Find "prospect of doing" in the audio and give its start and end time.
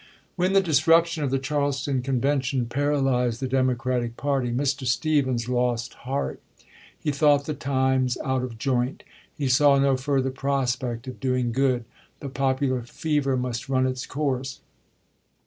10.31-11.51